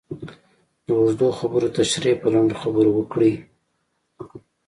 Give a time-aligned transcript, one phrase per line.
[0.85, 3.33] د اوږدو خبرو تشرېح په لنډو خبرو وکړئ.